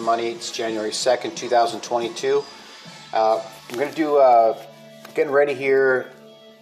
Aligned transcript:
Money. 0.00 0.28
It's 0.28 0.50
January 0.50 0.90
2nd, 0.90 1.36
2022. 1.36 2.44
Uh, 3.12 3.42
I'm 3.68 3.76
going 3.76 3.90
to 3.90 3.94
do, 3.94 4.16
uh, 4.16 4.60
getting 5.14 5.32
ready 5.32 5.54
here. 5.54 6.10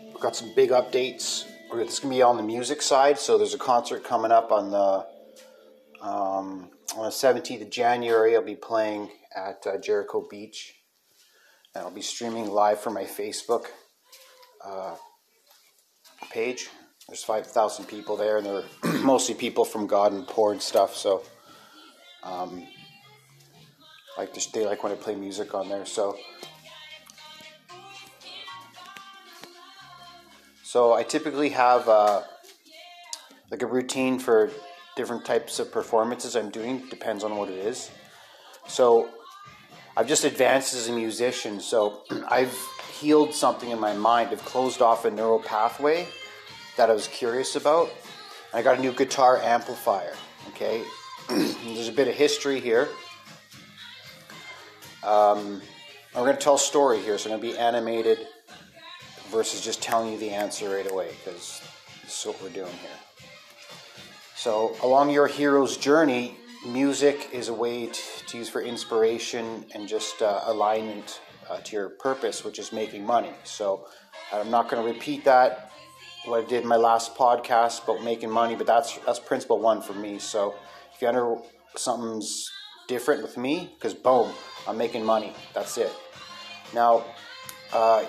We've 0.05 0.21
got 0.21 0.35
some 0.35 0.53
big 0.55 0.71
updates. 0.71 1.45
It's 1.73 1.99
going 2.01 2.13
to 2.13 2.19
be 2.19 2.23
on 2.23 2.37
the 2.37 2.43
music 2.43 2.83
side. 2.83 3.19
So 3.19 3.39
there's 3.39 3.55
a 3.55 3.59
concert 3.59 4.05
coming 4.05 4.33
up 4.33 4.51
on 4.51 4.71
the, 4.71 5.07
um, 6.01 6.71
on 6.97 7.05
the 7.05 7.11
17th 7.11 7.63
of 7.63 7.71
January. 7.71 8.35
I'll 8.35 8.43
be 8.43 8.57
playing 8.57 9.11
at 9.35 9.67
uh, 9.67 9.79
Jericho 9.79 10.27
Beach. 10.29 10.75
And 11.75 11.85
I'll 11.85 11.91
be 11.91 12.03
streaming 12.03 12.51
live 12.51 12.81
from 12.81 12.95
my 12.95 13.05
Facebook 13.05 13.67
uh, 14.65 14.97
page. 16.31 16.69
There's 17.09 17.25
5,000 17.25 17.87
people 17.87 18.17
there, 18.17 18.39
and 18.39 18.47
they're 18.47 18.65
mostly 19.03 19.35
people 19.35 19.65
from 19.65 19.87
God 19.87 20.13
and 20.13 20.27
poor 20.27 20.53
and 20.53 20.61
stuff. 20.61 20.95
So, 20.95 21.23
um, 22.23 22.67
like 24.19 24.35
just 24.35 24.53
they 24.53 24.67
like 24.67 24.83
when 24.83 24.91
I 24.91 24.97
play 24.97 25.15
music 25.15 25.55
on 25.55 25.69
there. 25.69 25.87
So, 25.87 26.19
so 30.65 30.93
I 30.93 31.05
typically 31.05 31.51
have 31.51 31.89
uh, 31.89 32.23
like 33.51 33.63
a 33.63 33.67
routine 33.67 34.19
for 34.19 34.51
different 34.97 35.25
types 35.25 35.61
of 35.61 35.71
performances 35.71 36.35
I'm 36.35 36.51
doing. 36.51 36.83
Depends 36.91 37.23
on 37.23 37.37
what 37.37 37.49
it 37.49 37.59
is. 37.59 37.91
So, 38.67 39.09
I've 39.97 40.09
just 40.09 40.25
advanced 40.25 40.75
as 40.75 40.89
a 40.89 40.93
musician. 40.93 41.61
So, 41.61 42.03
I've 42.29 42.59
healed 42.99 43.33
something 43.33 43.71
in 43.71 43.79
my 43.79 43.95
mind. 43.95 44.31
I've 44.33 44.45
closed 44.45 44.83
off 44.83 45.05
a 45.05 45.11
neural 45.11 45.39
pathway 45.39 46.09
that 46.77 46.91
I 46.91 46.93
was 46.93 47.07
curious 47.07 47.55
about. 47.55 47.89
I 48.53 48.63
got 48.63 48.79
a 48.79 48.81
new 48.81 48.93
guitar 48.93 49.39
amplifier. 49.39 50.15
Okay, 50.49 50.83
there's 51.29 51.89
a 51.89 51.93
bit 51.93 52.09
of 52.09 52.15
history 52.15 52.59
here. 52.59 52.89
Um, 55.03 55.63
we're 56.15 56.25
going 56.25 56.37
to 56.37 56.43
tell 56.43 56.57
a 56.57 56.59
story 56.59 57.01
here, 57.01 57.19
so 57.19 57.31
I'm 57.31 57.39
going 57.39 57.53
to 57.53 57.57
be 57.57 57.63
animated 57.63 58.27
versus 59.31 59.61
just 59.61 59.83
telling 59.83 60.13
you 60.13 60.19
the 60.19 60.31
answer 60.31 60.75
right 60.75 60.91
away 60.91 61.11
because 61.25 61.63
this 62.03 62.21
is 62.21 62.27
what 62.27 62.43
we're 62.43 62.49
doing 62.49 62.73
here. 62.81 62.91
So, 64.35 64.77
along 64.83 65.11
your 65.11 65.27
hero's 65.27 65.77
journey, 65.77 66.37
music 66.67 67.29
is 67.33 67.49
a 67.49 67.55
way 67.55 67.87
to, 67.87 68.01
to 68.27 68.39
use 68.39 68.49
for 68.49 68.63
inspiration 68.63 69.67
and 69.75 69.87
just 69.87 70.23
uh, 70.23 70.43
alignment 70.47 71.21
uh, 71.49 71.59
to 71.59 71.77
your 71.77 71.89
purpose, 71.91 72.45
which 72.45 72.59
is 72.59 72.73
making 72.73 73.05
money. 73.05 73.33
So, 73.45 73.87
I'm 74.33 74.51
not 74.51 74.69
going 74.69 74.83
to 74.83 74.93
repeat 74.93 75.25
that 75.25 75.71
what 76.25 76.45
I 76.45 76.49
did 76.49 76.63
in 76.63 76.69
my 76.69 76.77
last 76.77 77.15
podcast 77.15 77.85
about 77.85 78.03
making 78.03 78.31
money, 78.31 78.55
but 78.55 78.67
that's 78.67 78.99
that's 78.99 79.19
principle 79.19 79.61
one 79.61 79.83
for 79.83 79.95
me. 79.95 80.19
So, 80.19 80.55
if 80.95 81.03
you 81.03 81.09
under 81.09 81.37
something's 81.77 82.51
different 82.89 83.23
with 83.23 83.37
me, 83.37 83.73
because 83.75 83.95
boom, 83.95 84.33
I'm 84.69 84.77
making 84.77 85.05
money. 85.05 85.33
That's 85.55 85.79
it. 85.79 85.93
Now, 86.75 87.05
uh, 87.73 88.05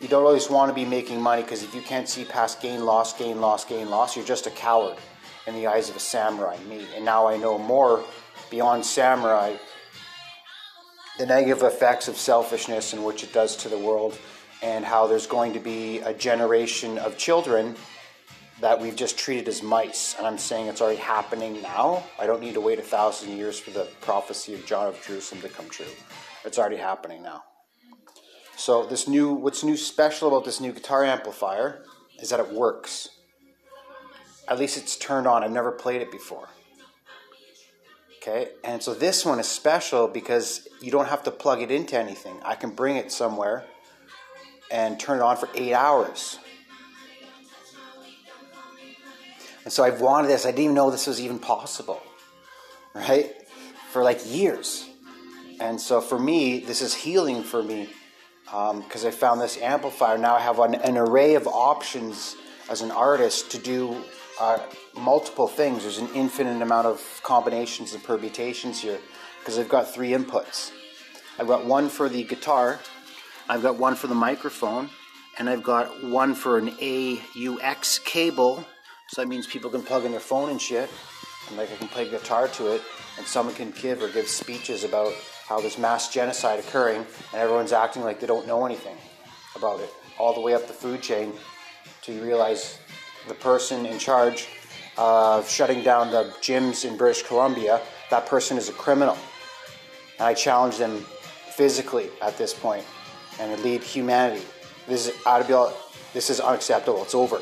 you 0.00 0.08
don't 0.08 0.24
always 0.24 0.50
want 0.50 0.68
to 0.68 0.74
be 0.74 0.84
making 0.84 1.20
money 1.20 1.42
because 1.42 1.62
if 1.62 1.74
you 1.74 1.80
can't 1.80 2.06
see 2.08 2.24
past 2.24 2.60
gain, 2.60 2.84
loss, 2.84 3.16
gain, 3.18 3.40
loss, 3.40 3.64
gain, 3.64 3.88
loss, 3.88 4.14
you're 4.14 4.26
just 4.26 4.46
a 4.46 4.50
coward 4.50 4.98
in 5.46 5.54
the 5.54 5.66
eyes 5.66 5.88
of 5.88 5.96
a 5.96 6.00
samurai, 6.00 6.58
me. 6.68 6.86
And 6.94 7.04
now 7.04 7.26
I 7.26 7.38
know 7.38 7.56
more 7.56 8.04
beyond 8.50 8.84
samurai 8.84 9.56
the 11.18 11.24
negative 11.24 11.62
effects 11.62 12.08
of 12.08 12.16
selfishness 12.16 12.92
and 12.92 13.02
which 13.02 13.24
it 13.24 13.32
does 13.32 13.56
to 13.56 13.70
the 13.70 13.78
world, 13.78 14.18
and 14.62 14.84
how 14.84 15.06
there's 15.06 15.26
going 15.26 15.54
to 15.54 15.60
be 15.60 16.00
a 16.00 16.12
generation 16.12 16.98
of 16.98 17.16
children 17.16 17.74
that 18.60 18.80
we've 18.80 18.96
just 18.96 19.18
treated 19.18 19.48
as 19.48 19.62
mice. 19.62 20.14
And 20.16 20.26
I'm 20.26 20.38
saying 20.38 20.66
it's 20.66 20.80
already 20.80 20.98
happening 20.98 21.60
now. 21.62 22.04
I 22.18 22.26
don't 22.26 22.40
need 22.40 22.54
to 22.54 22.60
wait 22.60 22.78
a 22.78 22.82
thousand 22.82 23.36
years 23.36 23.58
for 23.58 23.70
the 23.70 23.86
prophecy 24.00 24.54
of 24.54 24.64
John 24.66 24.88
of 24.88 25.02
Jerusalem 25.02 25.42
to 25.42 25.48
come 25.48 25.68
true. 25.68 25.86
It's 26.44 26.58
already 26.58 26.76
happening 26.76 27.22
now. 27.22 27.42
So 28.56 28.86
this 28.86 29.06
new 29.06 29.34
what's 29.34 29.62
new 29.62 29.76
special 29.76 30.28
about 30.28 30.44
this 30.44 30.60
new 30.60 30.72
guitar 30.72 31.04
amplifier 31.04 31.82
is 32.18 32.30
that 32.30 32.40
it 32.40 32.50
works. 32.50 33.10
At 34.48 34.58
least 34.58 34.78
it's 34.78 34.96
turned 34.96 35.26
on. 35.26 35.44
I've 35.44 35.50
never 35.50 35.72
played 35.72 36.00
it 36.00 36.10
before. 36.10 36.48
Okay? 38.16 38.48
And 38.64 38.82
so 38.82 38.94
this 38.94 39.24
one 39.24 39.38
is 39.38 39.46
special 39.46 40.08
because 40.08 40.66
you 40.80 40.90
don't 40.90 41.08
have 41.08 41.22
to 41.24 41.30
plug 41.30 41.60
it 41.60 41.70
into 41.70 41.98
anything. 41.98 42.40
I 42.44 42.54
can 42.54 42.70
bring 42.70 42.96
it 42.96 43.12
somewhere 43.12 43.64
and 44.70 44.98
turn 44.98 45.18
it 45.18 45.22
on 45.22 45.36
for 45.36 45.48
8 45.54 45.74
hours 45.74 46.38
And 49.66 49.72
so 49.72 49.82
I've 49.82 50.00
wanted 50.00 50.28
this. 50.28 50.46
I 50.46 50.52
didn't 50.52 50.62
even 50.62 50.74
know 50.76 50.92
this 50.92 51.08
was 51.08 51.20
even 51.20 51.40
possible, 51.40 52.00
right? 52.94 53.34
For 53.90 54.04
like 54.04 54.20
years. 54.24 54.88
And 55.58 55.80
so 55.80 56.00
for 56.00 56.20
me, 56.20 56.60
this 56.60 56.80
is 56.80 56.94
healing 56.94 57.42
for 57.42 57.64
me 57.64 57.88
because 58.44 59.04
um, 59.04 59.08
I 59.08 59.10
found 59.10 59.40
this 59.40 59.60
amplifier. 59.60 60.18
Now 60.18 60.36
I 60.36 60.40
have 60.40 60.60
an, 60.60 60.76
an, 60.76 60.96
array 60.96 61.34
of 61.34 61.48
options 61.48 62.36
as 62.70 62.80
an 62.80 62.92
artist 62.92 63.50
to 63.50 63.58
do 63.58 64.04
uh, 64.40 64.60
multiple 64.96 65.48
things. 65.48 65.82
There's 65.82 65.98
an 65.98 66.10
infinite 66.14 66.62
amount 66.62 66.86
of 66.86 67.20
combinations 67.24 67.92
and 67.92 68.04
permutations 68.04 68.80
here 68.80 69.00
because 69.40 69.58
I've 69.58 69.68
got 69.68 69.92
three 69.92 70.10
inputs. 70.10 70.70
I've 71.40 71.48
got 71.48 71.64
one 71.64 71.88
for 71.88 72.08
the 72.08 72.22
guitar, 72.22 72.78
I've 73.48 73.62
got 73.62 73.78
one 73.78 73.96
for 73.96 74.06
the 74.06 74.14
microphone, 74.14 74.90
and 75.40 75.50
I've 75.50 75.64
got 75.64 76.04
one 76.04 76.36
for 76.36 76.56
an 76.56 76.68
AUX 76.80 77.98
cable 78.04 78.64
so 79.08 79.22
that 79.22 79.28
means 79.28 79.46
people 79.46 79.70
can 79.70 79.82
plug 79.82 80.04
in 80.04 80.10
their 80.10 80.20
phone 80.20 80.50
and 80.50 80.60
shit, 80.60 80.90
and 81.48 81.56
like 81.56 81.72
I 81.72 81.76
can 81.76 81.88
play 81.88 82.08
guitar 82.08 82.48
to 82.48 82.74
it, 82.74 82.82
and 83.18 83.26
someone 83.26 83.54
can 83.54 83.70
give 83.70 84.02
or 84.02 84.08
give 84.08 84.28
speeches 84.28 84.84
about 84.84 85.12
how 85.46 85.60
there's 85.60 85.78
mass 85.78 86.12
genocide 86.12 86.58
occurring, 86.58 87.06
and 87.32 87.40
everyone's 87.40 87.72
acting 87.72 88.02
like 88.02 88.20
they 88.20 88.26
don't 88.26 88.46
know 88.46 88.66
anything 88.66 88.96
about 89.54 89.80
it, 89.80 89.92
all 90.18 90.34
the 90.34 90.40
way 90.40 90.54
up 90.54 90.66
the 90.66 90.72
food 90.72 91.00
chain, 91.02 91.32
to 92.02 92.12
you 92.12 92.22
realize 92.22 92.78
the 93.28 93.34
person 93.34 93.86
in 93.86 93.98
charge 93.98 94.48
of 94.98 95.48
shutting 95.48 95.82
down 95.82 96.10
the 96.10 96.32
gyms 96.40 96.84
in 96.84 96.96
British 96.96 97.22
Columbia, 97.22 97.80
that 98.10 98.26
person 98.26 98.56
is 98.56 98.68
a 98.68 98.72
criminal. 98.72 99.16
And 100.18 100.26
I 100.26 100.34
challenge 100.34 100.78
them 100.78 101.04
physically 101.50 102.08
at 102.22 102.38
this 102.38 102.54
point, 102.54 102.84
and 103.38 103.60
lead 103.62 103.82
humanity. 103.82 104.44
This 104.86 105.08
is 105.08 105.26
out 105.26 105.50
of 105.50 105.92
this 106.12 106.30
is 106.30 106.40
unacceptable. 106.40 107.02
It's 107.02 107.14
over. 107.14 107.40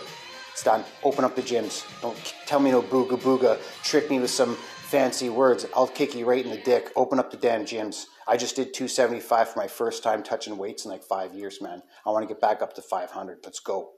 It's 0.54 0.62
done. 0.62 0.84
Open 1.02 1.24
up 1.24 1.34
the 1.34 1.42
gyms. 1.42 1.84
Don't 2.00 2.16
tell 2.46 2.60
me 2.60 2.70
no 2.70 2.80
booga 2.80 3.18
booga. 3.18 3.58
Trick 3.82 4.08
me 4.08 4.20
with 4.20 4.30
some 4.30 4.54
fancy 4.54 5.28
words. 5.28 5.66
I'll 5.74 5.88
kick 5.88 6.14
you 6.14 6.26
right 6.26 6.44
in 6.44 6.52
the 6.52 6.62
dick. 6.62 6.92
Open 6.94 7.18
up 7.18 7.32
the 7.32 7.36
damn 7.36 7.64
gyms. 7.64 8.04
I 8.28 8.36
just 8.36 8.54
did 8.54 8.72
275 8.72 9.48
for 9.48 9.58
my 9.58 9.66
first 9.66 10.04
time 10.04 10.22
touching 10.22 10.56
weights 10.56 10.84
in 10.84 10.92
like 10.92 11.02
five 11.02 11.34
years, 11.34 11.60
man. 11.60 11.82
I 12.06 12.10
want 12.10 12.22
to 12.22 12.32
get 12.32 12.40
back 12.40 12.62
up 12.62 12.72
to 12.74 12.82
500. 12.82 13.38
Let's 13.42 13.58
go. 13.58 13.94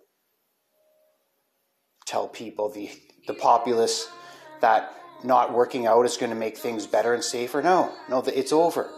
Tell 2.06 2.27
people 2.27 2.71
the 2.71 2.91
the 3.27 3.34
populace 3.34 4.09
that 4.62 4.94
not 5.23 5.53
working 5.53 5.87
out 5.87 6.06
is 6.06 6.17
going 6.17 6.31
to 6.31 6.37
make 6.37 6.56
things 6.56 6.87
better 6.87 7.12
and 7.12 7.23
safer. 7.23 7.61
No, 7.61 7.93
no, 8.09 8.21
it's 8.21 8.53
over. 8.53 8.88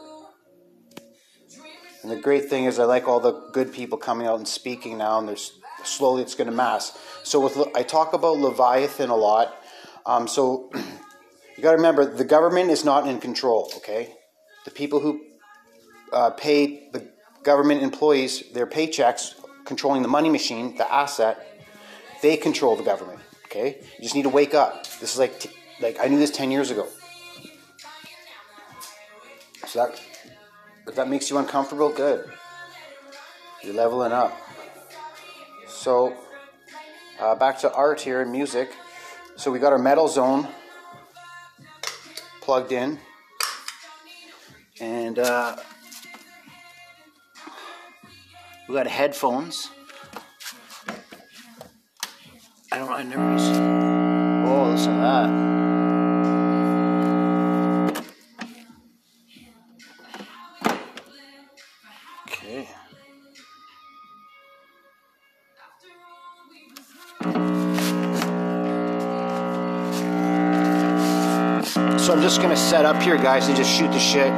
And 2.05 2.13
the 2.13 2.23
great 2.23 2.49
thing 2.49 2.67
is, 2.67 2.79
I 2.79 2.85
like 2.85 3.09
all 3.09 3.19
the 3.19 3.51
good 3.53 3.73
people 3.73 3.99
coming 3.99 4.29
out 4.29 4.39
and 4.39 4.47
speaking 4.47 4.99
now, 4.99 5.19
and 5.19 5.27
there's 5.27 5.59
slowly 5.89 6.23
it's 6.23 6.35
going 6.35 6.51
to 6.51 6.55
mass. 6.55 6.97
So 7.23 7.41
with 7.41 7.59
I 7.75 7.83
talk 7.83 8.13
about 8.13 8.39
Leviathan 8.39 9.11
a 9.11 9.17
lot. 9.17 9.57
Um, 10.07 10.29
so 10.29 10.71
you 11.57 11.63
got 11.63 11.71
to 11.71 11.77
remember 11.77 12.05
the 12.05 12.25
government 12.25 12.71
is 12.71 12.85
not 12.85 13.07
in 13.07 13.21
control. 13.21 13.71
Okay, 13.77 14.15
the 14.65 14.71
people 14.71 15.01
who 15.01 15.21
uh, 16.13 16.31
pay 16.31 16.89
the 16.93 17.09
government 17.43 17.83
employees 17.83 18.51
their 18.53 18.67
paychecks, 18.67 19.35
controlling 19.65 20.03
the 20.03 20.09
money 20.09 20.31
machine, 20.31 20.77
the 20.77 20.93
asset, 20.93 21.63
they 22.23 22.37
control 22.37 22.77
the 22.77 22.85
government. 22.85 23.21
Okay, 23.47 23.79
you 23.97 24.03
just 24.03 24.15
need 24.15 24.23
to 24.23 24.29
wake 24.29 24.55
up. 24.55 24.85
This 25.01 25.13
is 25.13 25.19
like 25.19 25.41
t- 25.41 25.51
like 25.81 25.99
I 26.01 26.09
knew 26.09 26.19
this 26.19 26.31
ten 26.31 26.51
years 26.51 26.71
ago. 26.71 26.87
So 29.67 29.87
that 29.87 30.01
if 30.87 30.95
that 30.95 31.09
makes 31.09 31.29
you 31.29 31.37
uncomfortable, 31.37 31.91
good. 31.91 32.31
You're 33.63 33.75
leveling 33.75 34.13
up. 34.13 34.33
So 35.79 36.13
uh, 37.21 37.37
back 37.37 37.61
to 37.61 37.73
art 37.73 38.01
here 38.01 38.21
and 38.21 38.33
music. 38.33 38.75
So 39.37 39.53
we 39.53 39.61
got 39.61 39.73
our 39.73 39.79
metal 39.79 40.09
zone 40.09 40.49
plugged 42.41 42.73
in, 42.73 42.99
and 44.81 45.21
uh, 45.21 45.55
we 48.69 48.75
got 48.75 48.89
headphones. 48.89 49.71
I 52.73 52.79
don't. 52.79 52.91
I 52.91 53.05
never. 53.05 53.33
Used, 53.33 53.53
oh, 53.53 54.71
listen 54.73 54.95
to 54.95 55.01
that. 55.01 55.68
Just 72.29 72.43
gonna 72.43 72.55
set 72.55 72.85
up 72.85 73.03
here, 73.03 73.17
guys, 73.17 73.49
and 73.49 73.57
just 73.57 73.75
shoot 73.75 73.91
the 73.91 73.99
shit. 73.99 74.31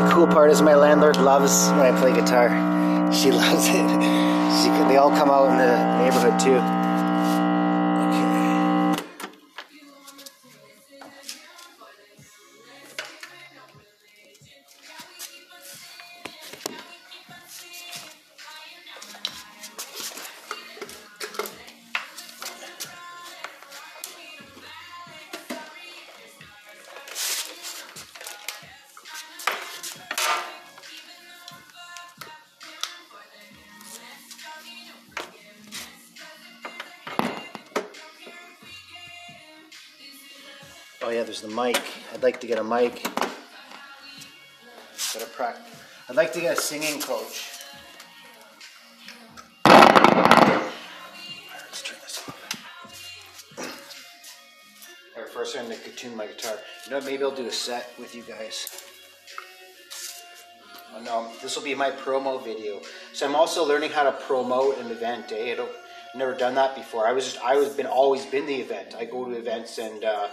The 0.00 0.10
cool 0.10 0.26
part 0.26 0.50
is 0.50 0.62
my 0.62 0.74
landlord 0.74 1.18
loves 1.18 1.68
when 1.72 1.80
I 1.80 2.00
play 2.00 2.14
guitar. 2.14 2.48
She 3.12 3.30
loves 3.30 3.68
it. 3.68 4.26
She, 4.56 4.70
they 4.88 4.96
all 4.96 5.10
come 5.10 5.28
out 5.28 5.50
in 5.50 5.58
the 5.58 5.98
neighborhood 5.98 6.40
too. 6.40 6.85
There's 41.40 41.54
the 41.54 41.62
mic. 41.62 41.80
I'd 42.12 42.22
like 42.22 42.40
to 42.40 42.46
get 42.46 42.58
a 42.58 42.64
mic. 42.64 43.02
Got 45.12 45.22
a 45.22 45.26
prac- 45.26 45.58
I'd 46.08 46.16
like 46.16 46.32
to 46.34 46.40
get 46.40 46.56
a 46.56 46.60
singing 46.60 47.00
coach. 47.00 47.50
Let's 49.66 50.62
turn 51.82 51.98
this 52.02 52.22
off. 52.28 53.58
Alright, 55.16 55.32
first 55.32 55.58
I'm 55.58 55.64
gonna 55.64 55.76
tune 55.96 56.16
my 56.16 56.26
guitar. 56.26 56.58
You 56.84 56.92
know 56.92 57.00
maybe 57.00 57.22
I'll 57.22 57.30
do 57.30 57.46
a 57.46 57.52
set 57.52 57.92
with 57.98 58.14
you 58.14 58.22
guys. 58.22 58.82
Oh 60.94 61.02
no, 61.02 61.30
this 61.42 61.56
will 61.56 61.64
be 61.64 61.74
my 61.74 61.90
promo 61.90 62.42
video. 62.42 62.80
So 63.12 63.26
I'm 63.26 63.34
also 63.34 63.66
learning 63.66 63.90
how 63.90 64.04
to 64.04 64.12
promote 64.12 64.78
an 64.78 64.90
event, 64.90 65.32
eh? 65.32 65.56
I've 65.58 65.68
never 66.14 66.34
done 66.34 66.54
that 66.54 66.74
before. 66.74 67.06
I 67.06 67.12
was 67.12 67.24
just, 67.24 67.44
I 67.44 67.56
was 67.56 67.74
been 67.74 67.86
always 67.86 68.24
been 68.24 68.46
the 68.46 68.54
event. 68.54 68.94
I 68.94 69.04
go 69.04 69.26
to 69.26 69.36
events 69.36 69.78
and 69.78 70.04
uh, 70.04 70.28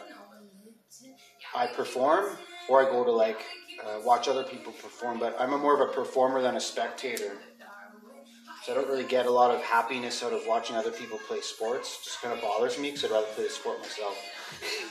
I 1.55 1.67
perform, 1.67 2.25
or 2.69 2.81
I 2.85 2.89
go 2.89 3.03
to 3.03 3.11
like 3.11 3.39
uh, 3.83 3.99
watch 4.03 4.27
other 4.27 4.43
people 4.43 4.73
perform. 4.73 5.19
But 5.19 5.35
I'm 5.39 5.53
a 5.53 5.57
more 5.57 5.73
of 5.81 5.89
a 5.89 5.93
performer 5.93 6.41
than 6.41 6.55
a 6.55 6.61
spectator, 6.61 7.37
so 8.63 8.71
I 8.71 8.75
don't 8.75 8.87
really 8.87 9.03
get 9.03 9.25
a 9.25 9.31
lot 9.31 9.51
of 9.51 9.61
happiness 9.61 10.23
out 10.23 10.33
of 10.33 10.41
watching 10.47 10.75
other 10.75 10.91
people 10.91 11.19
play 11.27 11.41
sports. 11.41 11.99
It 12.01 12.05
just 12.05 12.21
kind 12.21 12.33
of 12.33 12.41
bothers 12.41 12.79
me 12.79 12.89
because 12.89 13.05
I'd 13.05 13.11
rather 13.11 13.27
play 13.27 13.43
the 13.43 13.49
sport 13.49 13.79
myself. 13.81 14.17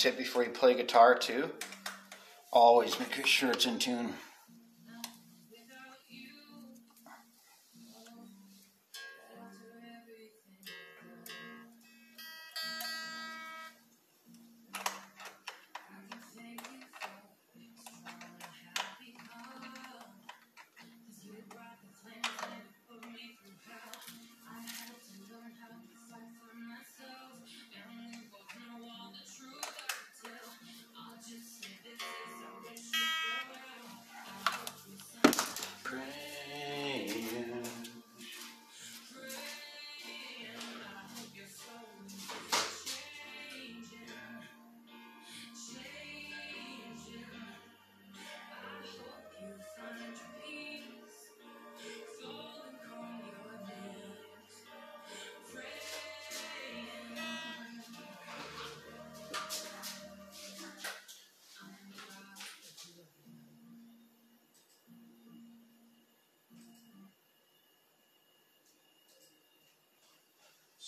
Tip 0.00 0.16
before 0.16 0.42
you 0.42 0.48
play 0.48 0.72
guitar 0.72 1.14
too, 1.14 1.50
always 2.50 2.98
make 2.98 3.26
sure 3.26 3.50
it's 3.50 3.66
in 3.66 3.78
tune. 3.78 4.14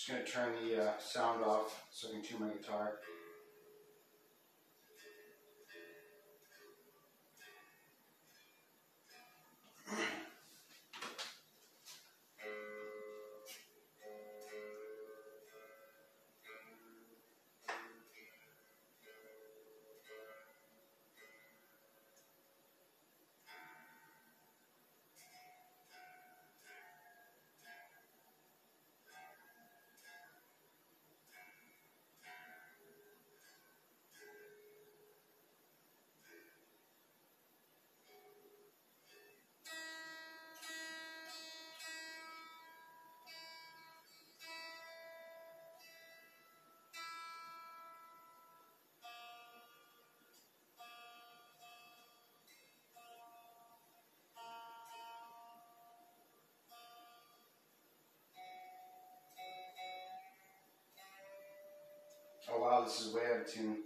Just 0.05 0.11
gonna 0.11 0.49
turn 0.49 0.55
the 0.67 0.83
uh, 0.83 0.99
sound 0.99 1.45
off 1.45 1.85
so 1.93 2.09
I 2.09 2.13
can 2.13 2.23
tune 2.23 2.41
my 2.41 2.49
guitar. 2.49 2.95
Oh 62.55 62.61
wow, 62.61 62.85
this 62.85 63.01
is 63.01 63.15
way 63.15 63.23
out 63.33 63.41
of 63.41 63.53
tune. 63.53 63.79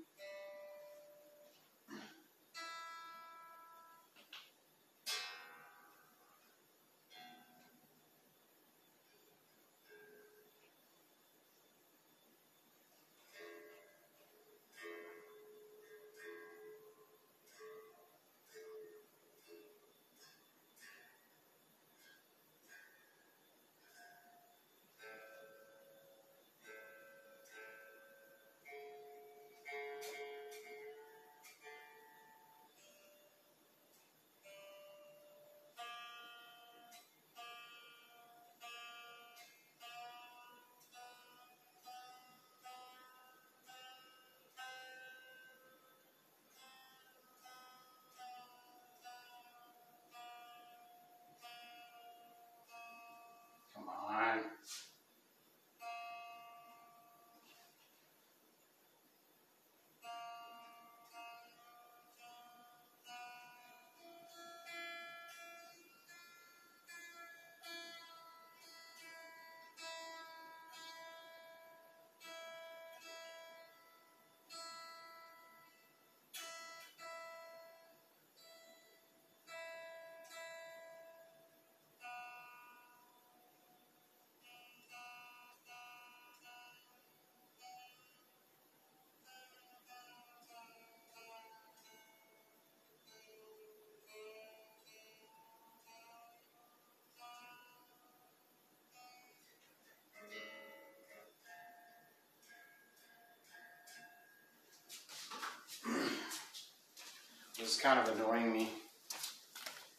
Is 107.67 107.77
kind 107.79 107.99
of 107.99 108.15
annoying 108.15 108.53
me. 108.53 108.71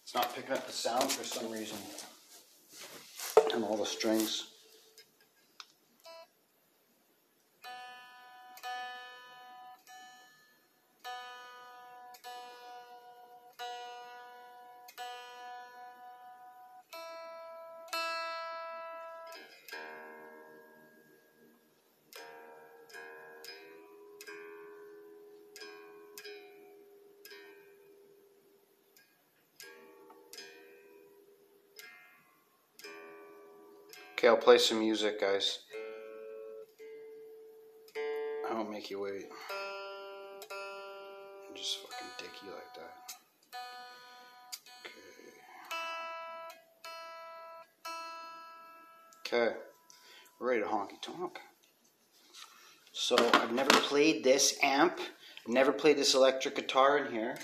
It's 0.03 0.15
not 0.15 0.33
picking 0.33 0.53
up 0.53 0.65
the 0.65 0.71
sound 0.71 1.11
for 1.11 1.25
some 1.25 1.51
reason. 1.51 1.77
And 3.53 3.63
all 3.63 3.75
the 3.75 3.85
strings. 3.85 4.47
Okay, 34.17 34.29
I'll 34.29 34.35
play 34.35 34.57
some 34.57 34.79
music, 34.79 35.21
guys. 35.21 35.59
I 38.49 38.53
won't 38.55 38.71
make 38.71 38.89
you 38.89 38.99
wait. 38.99 39.25
I'm 41.47 41.55
just 41.55 41.77
fucking 41.83 42.07
dicky 42.17 42.47
like 42.47 42.73
that. 42.73 42.95
Okay. 49.27 49.43
Okay. 49.43 49.55
We're 50.39 50.49
ready 50.49 50.61
to 50.61 50.67
honky 50.67 50.99
tonk. 50.99 51.37
So 52.93 53.17
I've 53.35 53.51
never 53.51 53.69
played 53.69 54.23
this 54.23 54.57
amp. 54.63 54.99
never 55.47 55.71
played 55.71 55.99
this 55.99 56.15
electric 56.15 56.55
guitar 56.55 56.97
in 56.97 57.13
here. 57.13 57.35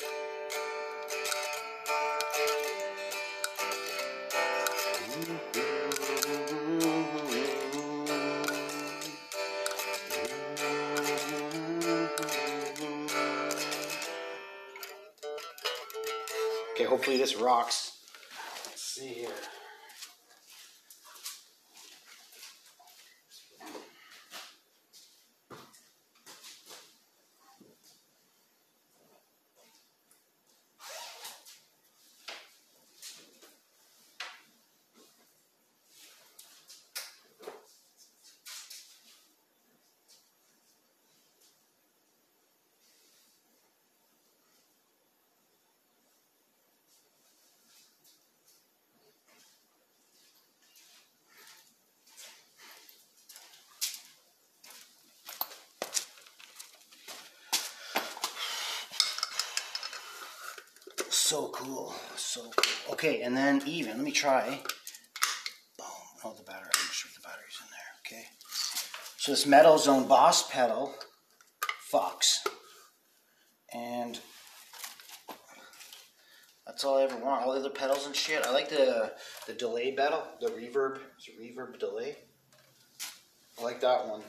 So 62.33 62.41
cool. 62.55 62.93
Okay, 62.93 63.21
and 63.21 63.37
then 63.37 63.61
even, 63.67 63.97
let 63.97 64.03
me 64.03 64.11
try. 64.11 64.59
Boom. 65.77 65.87
Oh, 66.25 66.33
the 66.35 66.41
battery. 66.41 66.71
I'm 66.73 66.91
sure 66.91 67.11
the 67.13 67.21
battery's 67.21 67.59
in 67.61 67.67
there. 67.69 68.17
Okay. 68.17 68.25
So 69.17 69.33
this 69.33 69.45
Metal 69.45 69.77
Zone 69.77 70.07
Boss 70.07 70.49
pedal, 70.49 70.95
Fox. 71.91 72.43
And 73.71 74.19
that's 76.65 76.83
all 76.83 76.97
I 76.97 77.03
ever 77.03 77.17
want. 77.17 77.45
All 77.45 77.53
the 77.53 77.59
other 77.59 77.69
pedals 77.69 78.07
and 78.07 78.15
shit. 78.15 78.43
I 78.47 78.51
like 78.51 78.69
the 78.69 79.13
the 79.45 79.53
delay 79.53 79.91
pedal, 79.91 80.23
the 80.41 80.47
reverb, 80.47 81.01
It's 81.15 81.27
a 81.27 81.39
reverb 81.39 81.77
delay. 81.77 82.15
I 83.59 83.63
like 83.63 83.79
that 83.81 84.07
one. 84.07 84.23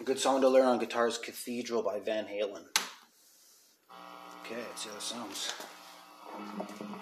A 0.00 0.04
good 0.04 0.18
song 0.18 0.40
to 0.40 0.48
learn 0.48 0.64
on 0.64 0.78
guitar 0.78 1.06
is 1.06 1.18
Cathedral 1.18 1.82
by 1.82 2.00
Van 2.00 2.24
Halen. 2.24 2.64
Okay, 4.40 4.62
let's 4.70 4.84
see 4.84 4.88
how 4.88 4.96
it 4.96 5.02
sounds. 5.02 5.52
Thank 6.38 6.80
you. 6.80 6.95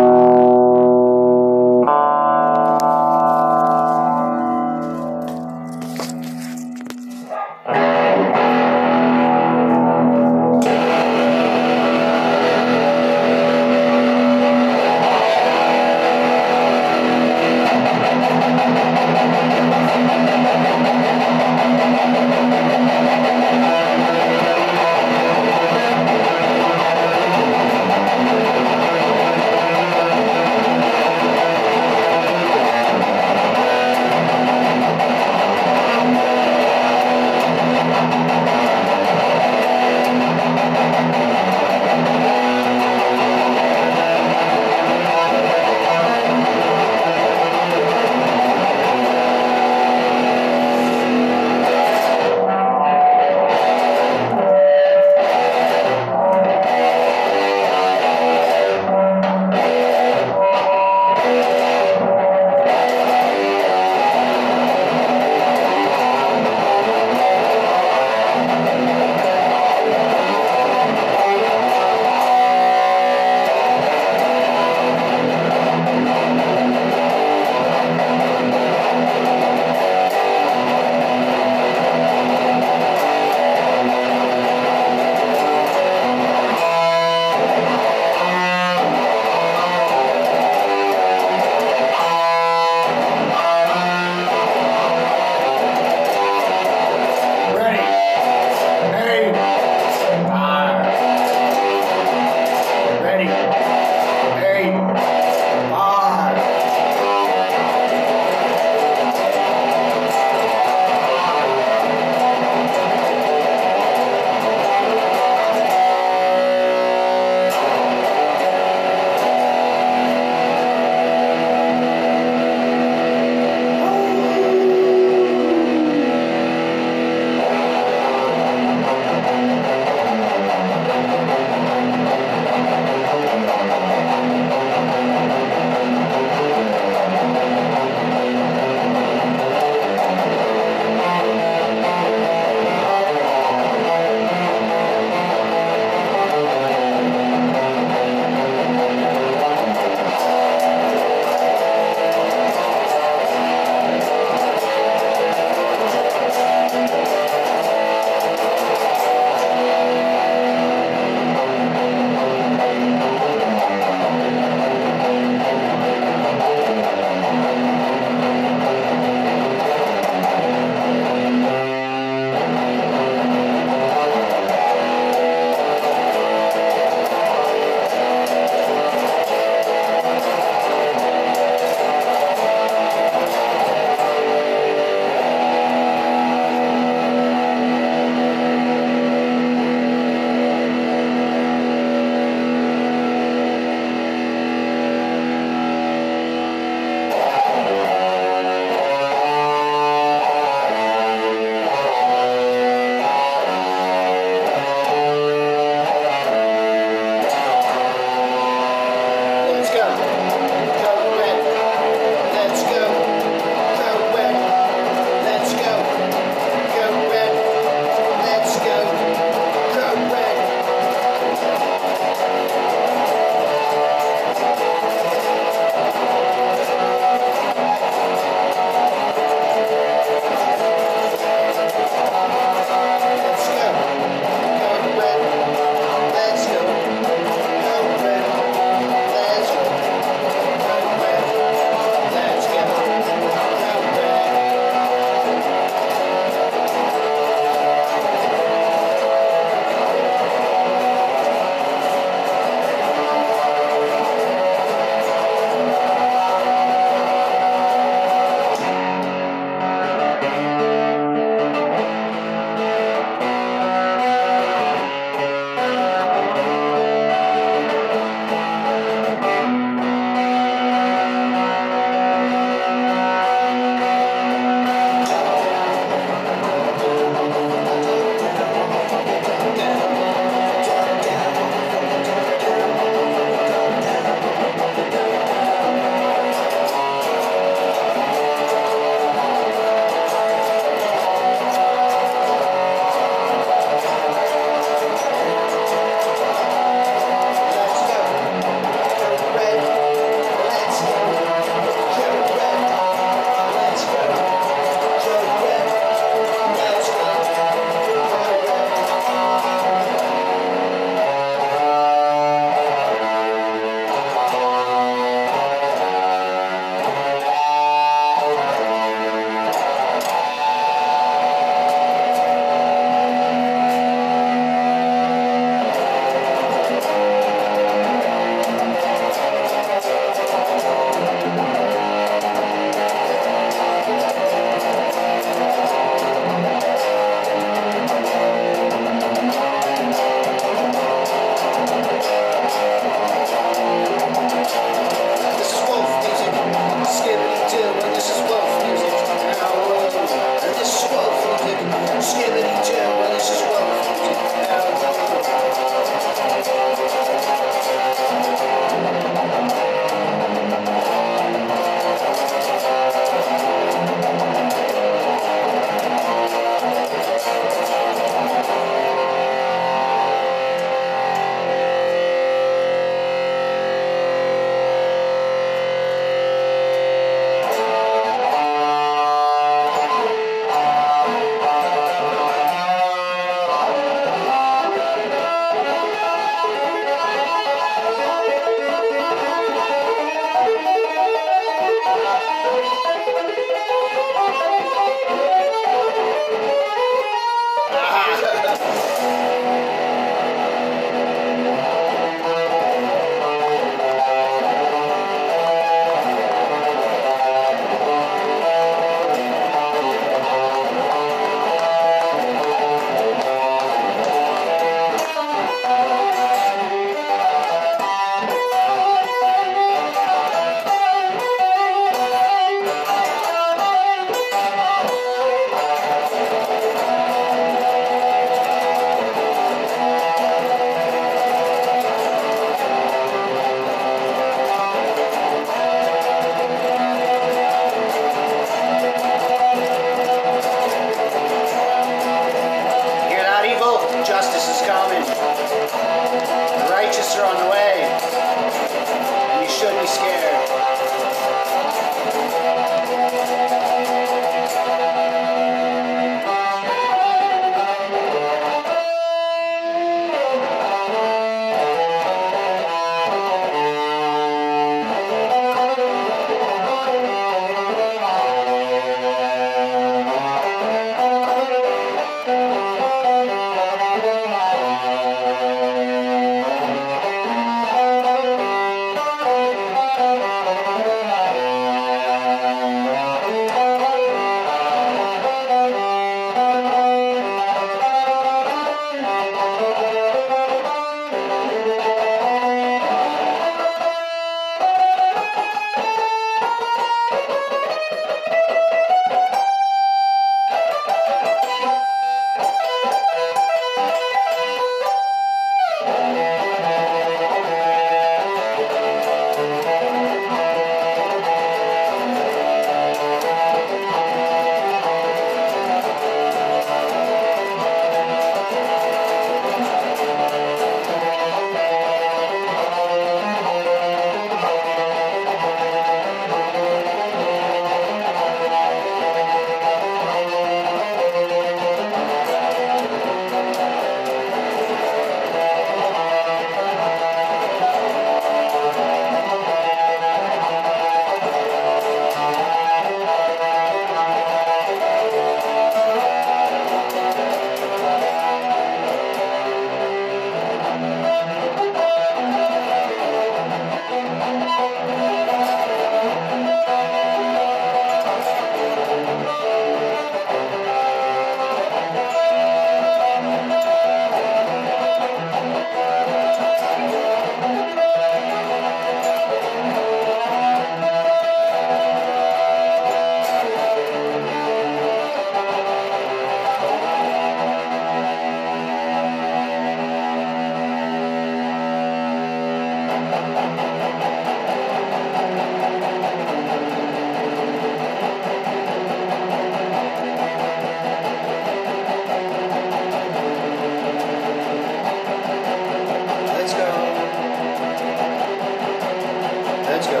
Let's 599.76 599.88
go. 599.88 600.00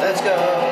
Let's 0.00 0.20
go. 0.20 0.67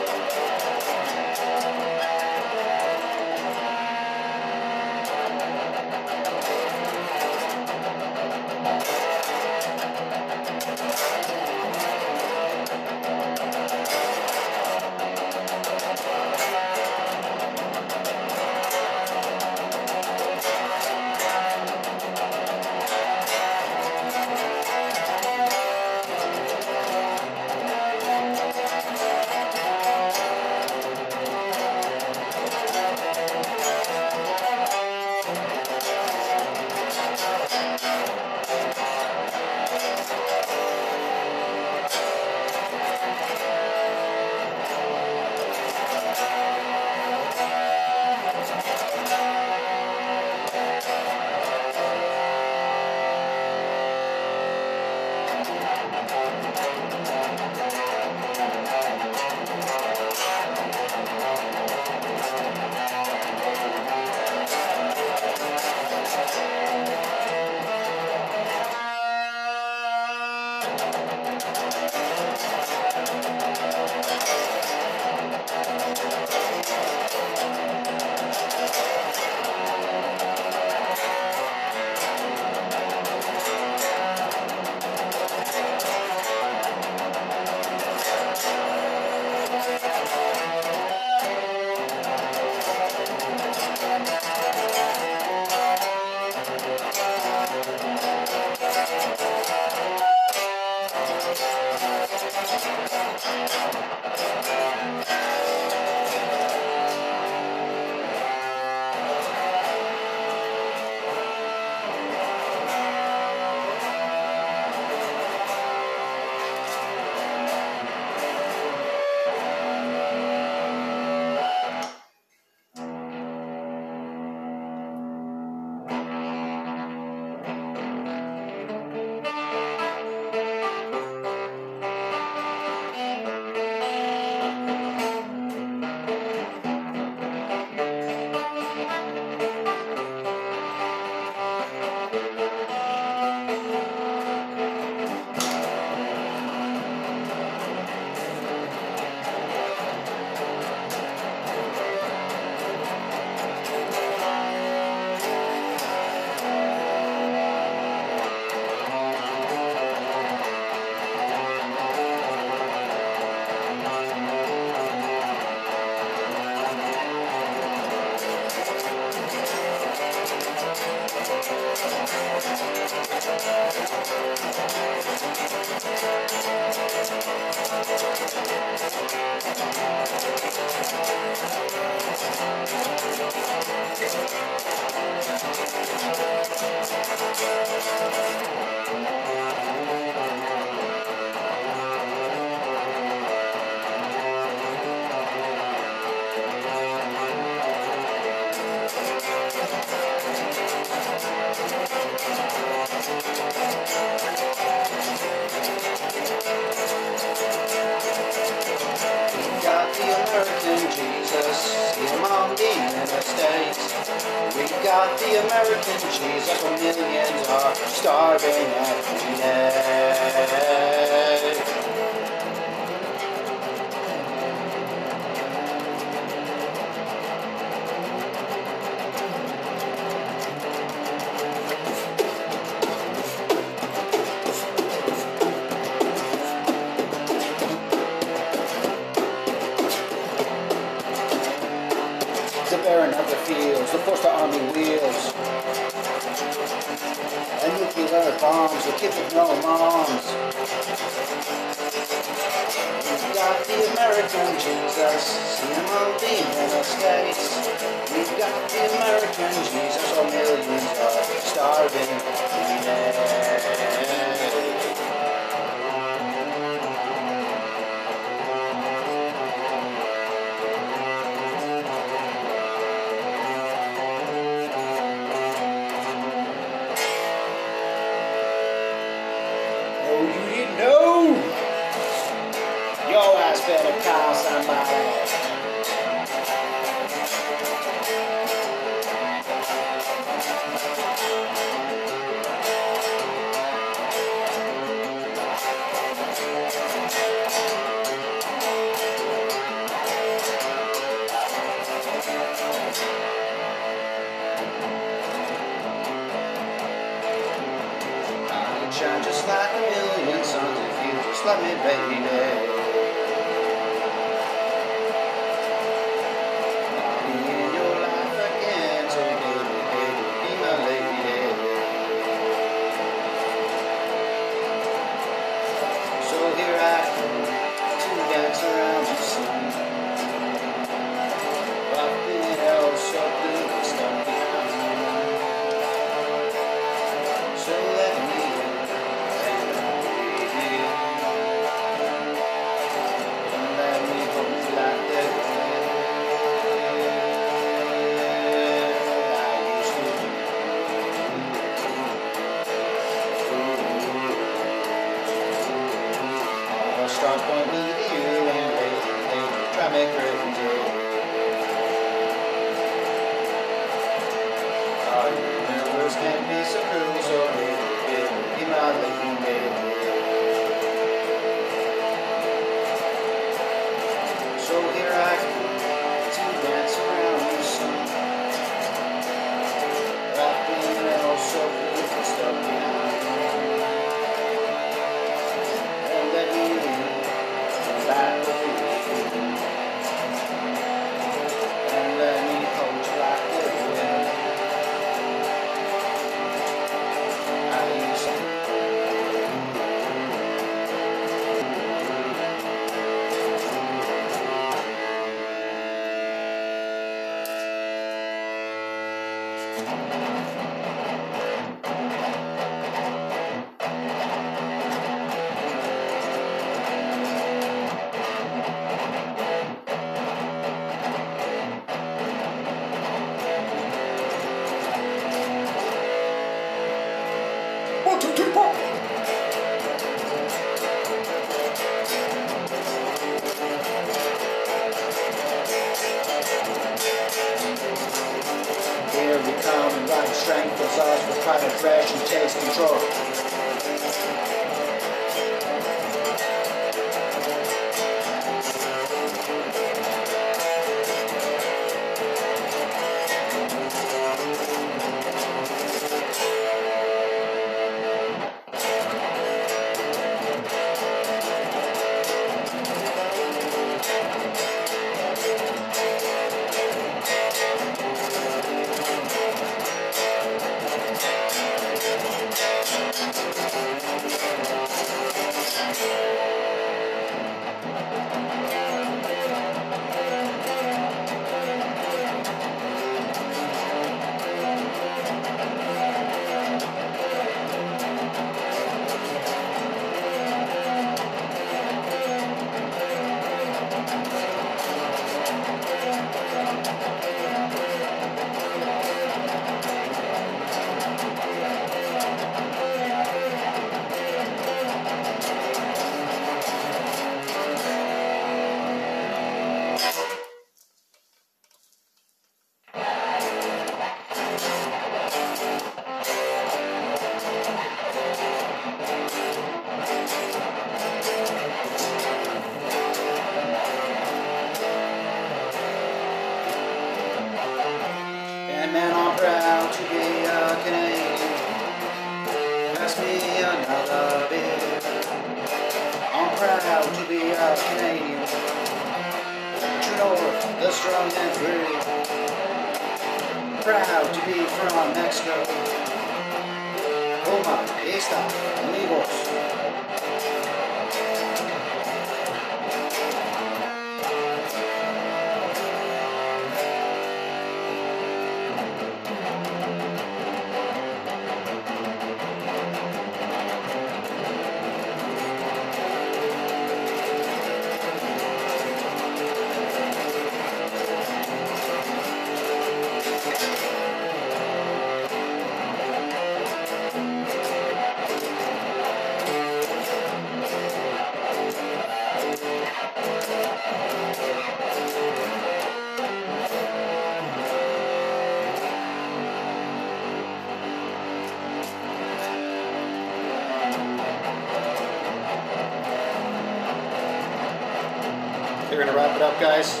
guys. 599.60 600.00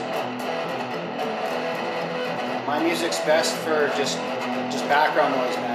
My 2.66 2.82
music's 2.82 3.18
best 3.20 3.54
for 3.58 3.88
just 3.96 4.18
just 4.70 4.88
background 4.88 5.36
noise, 5.36 5.56
man. 5.56 5.73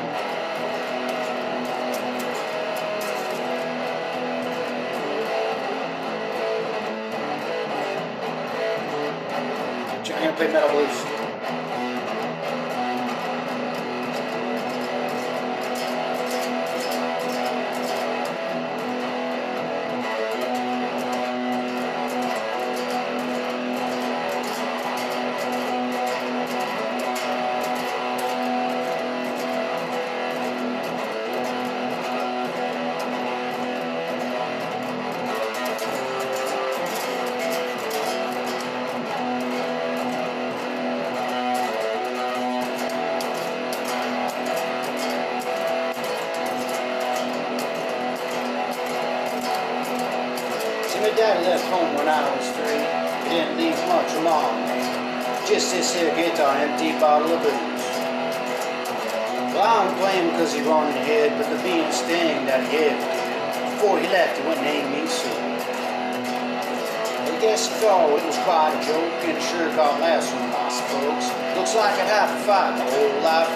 box, 70.69 70.81
folks. 70.91 71.25
Looks 71.57 71.75
like 71.75 71.93
I 71.97 72.05
have 72.05 72.29
a 72.29 72.39
fight 72.45 72.77
Old 72.79 72.93
whole 72.93 73.21
life. 73.23 73.49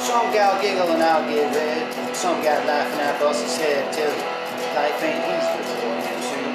Some 0.00 0.32
gal 0.32 0.60
giggling, 0.60 1.02
I'll 1.02 1.28
get 1.28 1.54
red. 1.54 2.16
Some 2.16 2.42
guy 2.42 2.64
laughing 2.66 3.00
at 3.00 3.22
us, 3.22 3.42
his 3.42 3.56
head 3.56 3.92
tell 3.92 4.10
you, 4.10 4.22
life 4.74 5.02
ain't 5.02 5.24
easy 5.30 5.62
for 5.70 5.94
you 6.02 6.18
soon. 6.30 6.54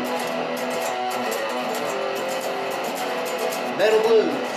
Metal 3.77 4.01
blue. 4.07 4.48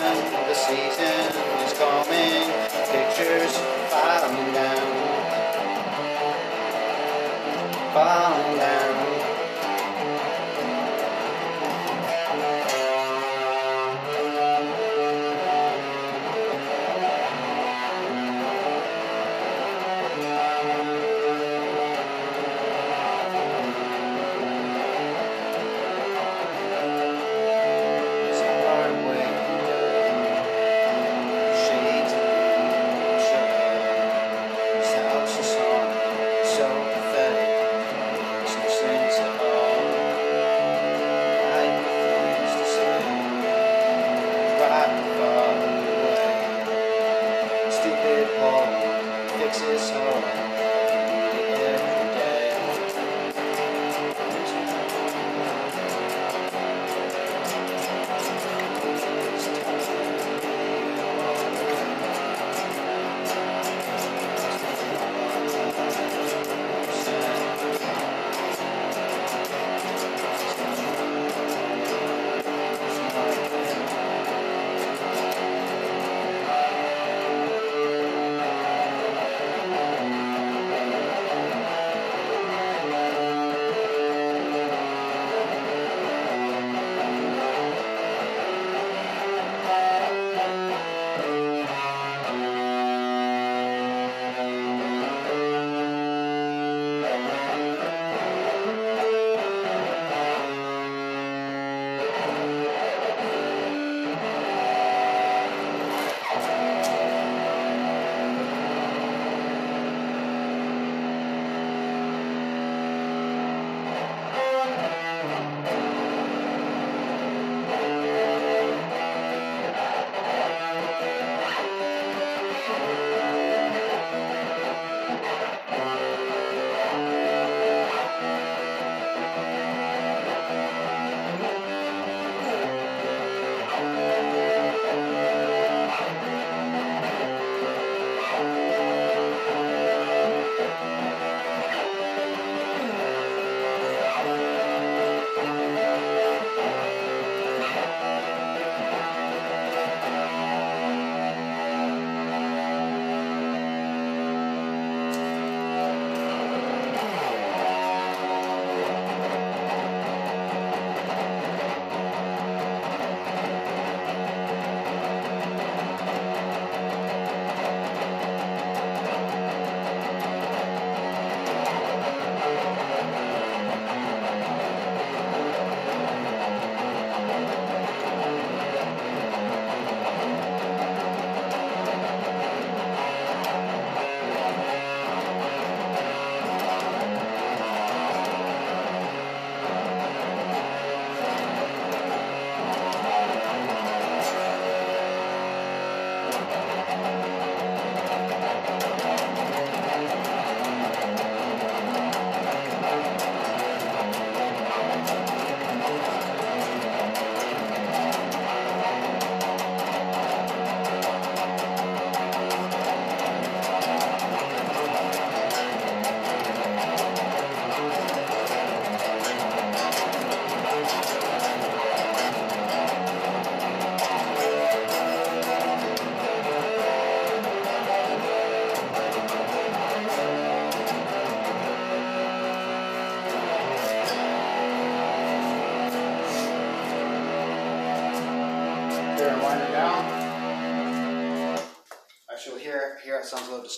The 0.00 0.54
season 0.54 1.28
is 1.62 1.72
coming, 1.74 2.48
pictures 2.90 3.54
falling 3.90 4.54
down, 4.54 4.86
falling 7.92 8.56
down. 8.56 8.79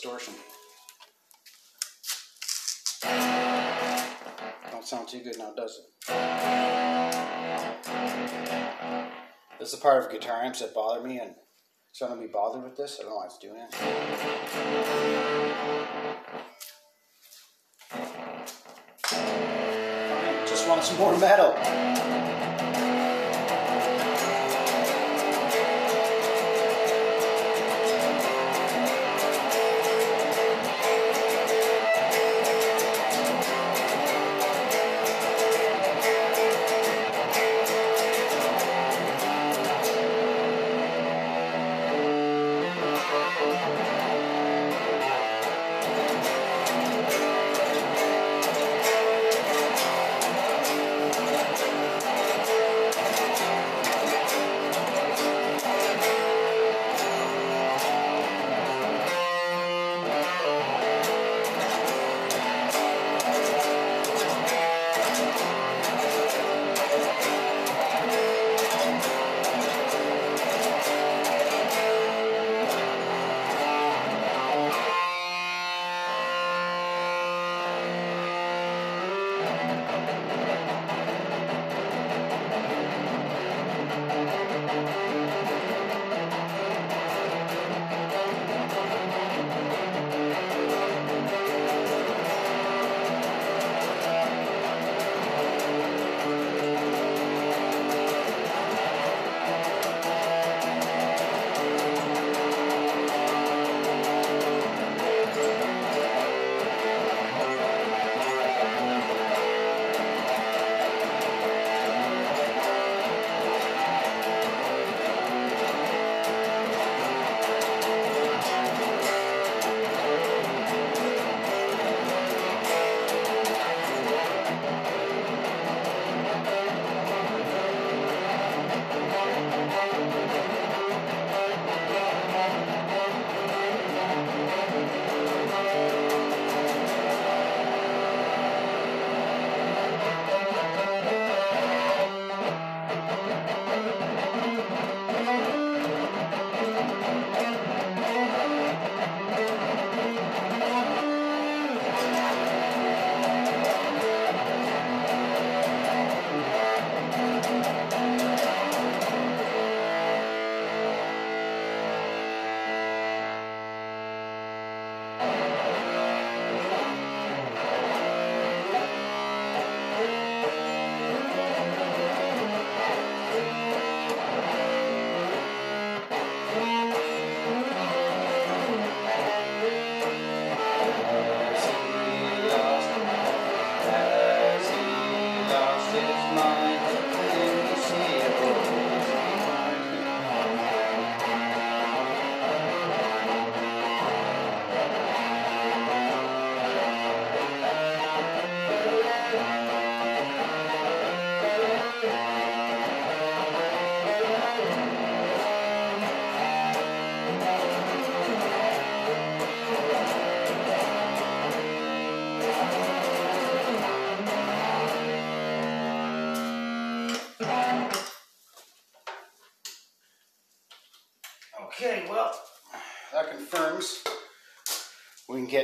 Distortion. 0.02 0.34
Don't 4.72 4.84
sound 4.84 5.06
too 5.06 5.20
good 5.20 5.38
now, 5.38 5.52
does 5.54 5.78
it? 5.78 5.84
This 9.60 9.72
is 9.72 9.78
the 9.78 9.80
part 9.80 10.04
of 10.04 10.10
guitar 10.10 10.42
amps 10.42 10.58
that 10.60 10.74
bother 10.74 11.06
me, 11.06 11.20
and 11.20 11.36
so 11.92 12.06
I'm 12.06 12.14
gonna 12.14 12.26
be 12.26 12.32
bothered 12.32 12.64
with 12.64 12.76
this. 12.76 12.98
I 12.98 13.02
don't 13.04 13.12
know 13.12 13.16
why 13.16 13.26
it's 13.26 13.38
doing 13.38 13.60
it. 13.60 13.70
Just 20.48 20.68
want 20.68 20.82
some 20.82 20.98
more 20.98 21.16
metal. 21.18 22.21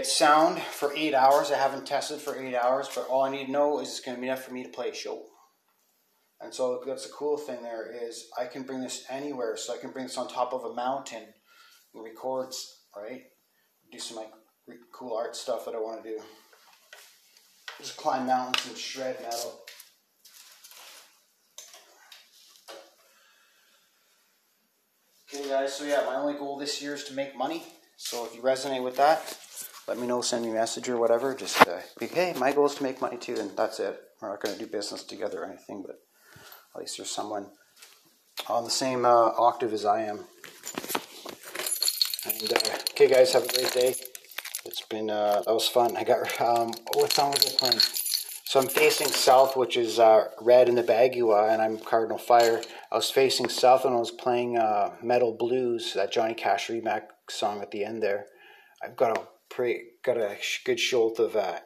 Get 0.08 0.14
sound 0.14 0.58
for 0.58 0.92
eight 0.96 1.12
hours. 1.12 1.50
I 1.50 1.58
haven't 1.58 1.86
tested 1.86 2.18
for 2.18 2.34
eight 2.34 2.54
hours, 2.54 2.88
but 2.94 3.06
all 3.08 3.24
I 3.24 3.30
need 3.30 3.46
to 3.46 3.52
know 3.52 3.80
is 3.80 3.88
it's 3.88 4.00
going 4.00 4.16
to 4.16 4.20
be 4.20 4.28
enough 4.28 4.42
for 4.42 4.54
me 4.54 4.62
to 4.62 4.68
play 4.70 4.88
a 4.88 4.94
show. 4.94 5.22
And 6.40 6.54
so 6.54 6.82
that's 6.86 7.06
the 7.06 7.12
cool 7.12 7.36
thing 7.36 7.62
there 7.62 7.92
is 7.92 8.28
I 8.38 8.46
can 8.46 8.62
bring 8.62 8.80
this 8.80 9.04
anywhere. 9.10 9.56
So 9.56 9.74
I 9.74 9.76
can 9.76 9.90
bring 9.90 10.06
this 10.06 10.16
on 10.16 10.28
top 10.28 10.54
of 10.54 10.64
a 10.64 10.74
mountain 10.74 11.24
and 11.94 12.04
record, 12.04 12.54
right? 12.96 13.22
Do 13.92 13.98
some 13.98 14.16
like 14.16 14.30
cool 14.92 15.14
art 15.14 15.36
stuff 15.36 15.66
that 15.66 15.74
I 15.74 15.78
want 15.78 16.02
to 16.02 16.08
do. 16.08 16.20
Just 17.78 17.96
climb 17.96 18.26
mountains 18.26 18.66
and 18.66 18.78
shred 18.78 19.20
metal. 19.22 19.60
Okay, 25.34 25.48
guys. 25.48 25.74
So 25.74 25.84
yeah, 25.84 26.04
my 26.06 26.14
only 26.14 26.34
goal 26.34 26.56
this 26.56 26.80
year 26.80 26.94
is 26.94 27.04
to 27.04 27.14
make 27.14 27.36
money. 27.36 27.62
So 27.96 28.24
if 28.24 28.34
you 28.34 28.42
resonate 28.42 28.82
with 28.82 28.96
that, 28.96 29.37
let 29.88 29.98
me 29.98 30.06
know. 30.06 30.20
Send 30.20 30.44
me 30.44 30.50
a 30.50 30.54
message 30.54 30.88
or 30.88 30.98
whatever. 30.98 31.34
Just 31.34 31.66
uh, 31.66 31.80
be 31.98 32.06
hey, 32.06 32.34
my 32.38 32.52
goal 32.52 32.66
is 32.66 32.74
to 32.76 32.82
make 32.82 33.00
money 33.00 33.16
too, 33.16 33.36
and 33.38 33.56
that's 33.56 33.80
it. 33.80 33.98
We're 34.20 34.28
not 34.28 34.42
going 34.42 34.54
to 34.56 34.60
do 34.60 34.70
business 34.70 35.02
together 35.02 35.42
or 35.42 35.46
anything, 35.46 35.82
but 35.84 35.96
at 36.74 36.80
least 36.80 36.98
there's 36.98 37.10
someone 37.10 37.46
on 38.48 38.64
the 38.64 38.70
same 38.70 39.04
uh, 39.04 39.30
octave 39.38 39.72
as 39.72 39.84
I 39.86 40.02
am. 40.02 40.24
And 42.26 42.52
uh, 42.52 42.78
okay, 42.90 43.08
guys, 43.08 43.32
have 43.32 43.44
a 43.44 43.48
great 43.48 43.72
day. 43.72 43.94
It's 44.66 44.82
been 44.82 45.08
uh, 45.08 45.42
that 45.46 45.54
was 45.54 45.66
fun. 45.66 45.96
I 45.96 46.04
got 46.04 46.40
um, 46.40 46.72
what 46.94 47.12
song 47.12 47.30
was 47.30 47.46
I 47.46 47.56
playing? 47.58 47.80
So 48.44 48.60
I'm 48.60 48.68
facing 48.68 49.08
south, 49.08 49.56
which 49.56 49.76
is 49.76 49.98
uh, 49.98 50.28
red 50.40 50.68
in 50.68 50.74
the 50.74 50.82
Bagua, 50.82 51.52
and 51.52 51.60
I'm 51.60 51.78
Cardinal 51.78 52.18
Fire. 52.18 52.62
I 52.90 52.96
was 52.96 53.10
facing 53.10 53.48
south 53.48 53.84
and 53.84 53.94
I 53.94 53.98
was 53.98 54.10
playing 54.10 54.56
uh, 54.56 54.96
Metal 55.02 55.36
Blues, 55.38 55.92
that 55.94 56.12
Johnny 56.12 56.32
Cash 56.32 56.68
remix 56.68 57.02
song 57.28 57.60
at 57.60 57.70
the 57.70 57.84
end 57.84 58.02
there. 58.02 58.26
I've 58.82 58.96
got 58.96 59.18
a 59.18 59.22
pretty, 59.50 59.80
got 60.04 60.16
a 60.16 60.36
good 60.64 60.78
jolt 60.78 61.18
of 61.18 61.36
uh, 61.36 61.58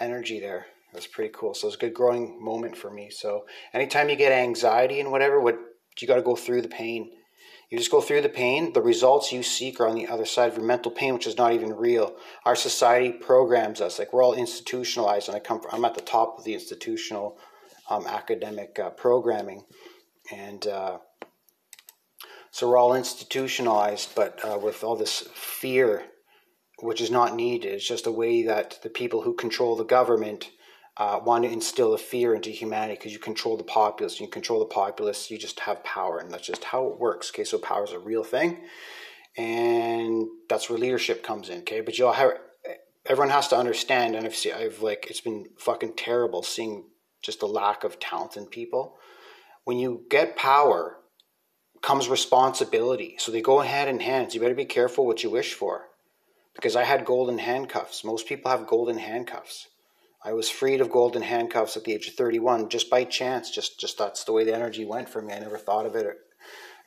energy 0.00 0.40
there. 0.40 0.66
That's 0.92 1.06
pretty 1.06 1.32
cool. 1.34 1.54
So 1.54 1.66
it's 1.66 1.76
a 1.76 1.80
good 1.80 1.94
growing 1.94 2.42
moment 2.42 2.76
for 2.76 2.90
me. 2.90 3.10
So 3.10 3.44
anytime 3.74 4.08
you 4.08 4.16
get 4.16 4.32
anxiety 4.32 5.00
and 5.00 5.10
whatever, 5.10 5.40
what 5.40 5.58
you 6.00 6.08
got 6.08 6.16
to 6.16 6.22
go 6.22 6.36
through 6.36 6.62
the 6.62 6.68
pain. 6.68 7.10
You 7.70 7.78
just 7.78 7.90
go 7.90 8.00
through 8.00 8.22
the 8.22 8.28
pain. 8.28 8.72
The 8.72 8.82
results 8.82 9.32
you 9.32 9.42
seek 9.42 9.80
are 9.80 9.88
on 9.88 9.96
the 9.96 10.06
other 10.06 10.24
side 10.24 10.50
of 10.50 10.56
your 10.56 10.66
mental 10.66 10.92
pain, 10.92 11.14
which 11.14 11.26
is 11.26 11.36
not 11.36 11.52
even 11.52 11.72
real. 11.72 12.16
Our 12.44 12.54
society 12.54 13.10
programs 13.10 13.80
us 13.80 13.98
like 13.98 14.12
we're 14.12 14.22
all 14.22 14.34
institutionalized, 14.34 15.28
and 15.28 15.36
I 15.36 15.40
come. 15.40 15.60
From, 15.60 15.70
I'm 15.72 15.84
at 15.84 15.94
the 15.94 16.00
top 16.00 16.38
of 16.38 16.44
the 16.44 16.54
institutional 16.54 17.38
um, 17.90 18.06
academic 18.06 18.78
uh, 18.78 18.90
programming, 18.90 19.64
and 20.32 20.64
uh, 20.66 20.98
so 22.52 22.68
we're 22.68 22.78
all 22.78 22.94
institutionalized, 22.94 24.14
but 24.14 24.38
uh, 24.44 24.58
with 24.58 24.84
all 24.84 24.96
this 24.96 25.28
fear, 25.34 26.04
which 26.78 27.00
is 27.00 27.10
not 27.10 27.34
needed. 27.34 27.72
It's 27.72 27.88
just 27.88 28.06
a 28.06 28.12
way 28.12 28.42
that 28.44 28.78
the 28.82 28.90
people 28.90 29.22
who 29.22 29.34
control 29.34 29.76
the 29.76 29.84
government 29.84 30.50
uh, 30.96 31.20
want 31.22 31.44
to 31.44 31.50
instill 31.50 31.92
a 31.94 31.98
fear 31.98 32.34
into 32.34 32.50
humanity 32.50 32.94
because 32.94 33.12
you 33.12 33.18
control 33.18 33.56
the 33.56 33.64
populace. 33.64 34.20
You 34.20 34.28
control 34.28 34.60
the 34.60 34.66
populace, 34.66 35.30
you 35.30 35.38
just 35.38 35.60
have 35.60 35.84
power, 35.84 36.18
and 36.18 36.30
that's 36.30 36.46
just 36.46 36.64
how 36.64 36.86
it 36.88 36.98
works. 36.98 37.30
Okay, 37.30 37.44
so 37.44 37.58
power 37.58 37.84
is 37.84 37.92
a 37.92 37.98
real 37.98 38.24
thing, 38.24 38.62
and 39.36 40.26
that's 40.48 40.70
where 40.70 40.78
leadership 40.78 41.22
comes 41.22 41.48
in. 41.48 41.60
Okay, 41.60 41.80
but 41.80 41.98
you'll 41.98 42.12
have 42.12 42.32
everyone 43.04 43.30
has 43.30 43.48
to 43.48 43.56
understand, 43.56 44.16
and 44.16 44.26
I've 44.26 44.34
seen, 44.34 44.54
I've 44.54 44.82
like 44.82 45.06
it's 45.10 45.20
been 45.20 45.46
fucking 45.58 45.94
terrible 45.96 46.42
seeing 46.42 46.84
just 47.22 47.40
the 47.40 47.46
lack 47.46 47.84
of 47.84 47.98
talent 47.98 48.36
in 48.36 48.46
people. 48.46 48.96
When 49.64 49.78
you 49.78 50.04
get 50.10 50.36
power, 50.36 50.98
comes 51.82 52.08
responsibility. 52.08 53.16
So 53.18 53.32
they 53.32 53.40
go 53.40 53.60
hand 53.60 53.90
in 53.90 54.00
hand. 54.00 54.30
So 54.30 54.36
you 54.36 54.40
better 54.40 54.54
be 54.54 54.64
careful 54.64 55.06
what 55.06 55.22
you 55.22 55.30
wish 55.30 55.54
for, 55.54 55.86
because 56.56 56.76
I 56.76 56.84
had 56.84 57.04
golden 57.04 57.38
handcuffs. 57.38 58.02
Most 58.04 58.26
people 58.26 58.50
have 58.50 58.66
golden 58.66 58.98
handcuffs 58.98 59.68
I 60.26 60.32
was 60.32 60.50
freed 60.50 60.80
of 60.80 60.90
golden 60.90 61.22
handcuffs 61.22 61.76
at 61.76 61.84
the 61.84 61.92
age 61.92 62.08
of 62.08 62.14
31 62.14 62.68
just 62.68 62.90
by 62.90 63.04
chance. 63.04 63.48
Just, 63.48 63.78
just 63.78 63.96
that's 63.96 64.24
the 64.24 64.32
way 64.32 64.42
the 64.42 64.54
energy 64.54 64.84
went 64.84 65.08
for 65.08 65.22
me. 65.22 65.32
I 65.32 65.38
never 65.38 65.56
thought 65.56 65.86
of 65.86 65.94
it 65.94 66.04
or, 66.04 66.16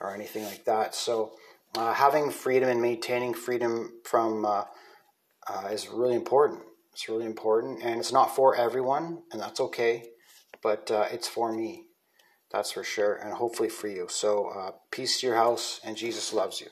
or 0.01 0.13
anything 0.13 0.43
like 0.43 0.65
that. 0.65 0.93
So, 0.93 1.31
uh, 1.75 1.93
having 1.93 2.31
freedom 2.31 2.67
and 2.67 2.81
maintaining 2.81 3.33
freedom 3.33 3.93
from 4.03 4.43
uh, 4.43 4.65
uh, 5.47 5.69
is 5.71 5.87
really 5.87 6.15
important. 6.15 6.63
It's 6.91 7.07
really 7.07 7.25
important, 7.25 7.81
and 7.81 7.99
it's 7.99 8.11
not 8.11 8.35
for 8.35 8.55
everyone, 8.55 9.21
and 9.31 9.39
that's 9.39 9.61
okay. 9.61 10.09
But 10.61 10.91
uh, 10.91 11.05
it's 11.11 11.27
for 11.27 11.53
me, 11.53 11.85
that's 12.51 12.71
for 12.71 12.83
sure, 12.83 13.13
and 13.13 13.33
hopefully 13.33 13.69
for 13.69 13.87
you. 13.87 14.07
So, 14.09 14.47
uh, 14.49 14.71
peace 14.91 15.21
to 15.21 15.27
your 15.27 15.37
house, 15.37 15.79
and 15.85 15.95
Jesus 15.95 16.33
loves 16.33 16.59
you. 16.59 16.67